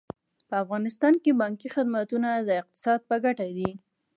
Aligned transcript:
په 0.47 0.55
افغانستان 0.63 1.13
کې 1.23 1.37
بانکي 1.41 1.67
خدمتونه 1.75 2.29
د 2.47 2.49
اقتصاد 2.61 2.99
په 3.09 3.15
ګټه 3.25 3.47
دي. 3.57 3.71